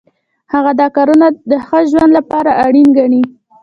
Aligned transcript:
هغه 0.53 0.71
دا 0.79 0.87
کارونه 0.95 1.27
د 1.51 1.53
ښه 1.65 1.79
ژوند 1.91 2.11
لپاره 2.17 2.51
اړین 2.65 2.87
ګڼي. 2.97 3.21